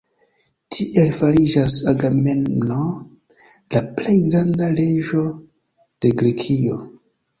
[0.75, 2.79] Tiel fariĝas Agamemno
[3.75, 5.23] la plej granda reĝo
[6.07, 6.81] de Grekio.